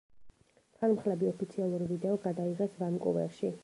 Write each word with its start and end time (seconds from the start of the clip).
თანმხლები 0.77 1.31
ოფიციალური 1.33 1.91
ვიდეო 1.95 2.19
გადაიღეს 2.27 2.85
ვანკუვერში. 2.85 3.59